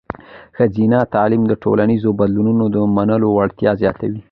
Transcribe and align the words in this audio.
ښځینه 0.57 0.99
تعلیم 1.13 1.43
د 1.47 1.53
ټولنیزو 1.63 2.09
بدلونونو 2.19 2.63
د 2.75 2.77
منلو 2.95 3.27
وړتیا 3.37 3.71
زیاتوي. 3.81 4.19